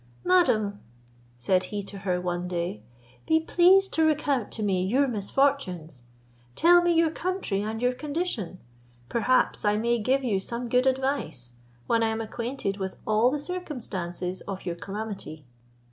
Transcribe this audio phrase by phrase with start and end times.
[0.25, 0.79] "Madam,"
[1.37, 2.81] said he to her one day,
[3.27, 6.05] "be pleased to recount to me your misfortunes;
[6.55, 8.57] tell me your country and your condition.
[9.09, 11.53] Perhaps I may give you some good advice,
[11.85, 15.45] when I am acquainted with all the circumstances of your calamity.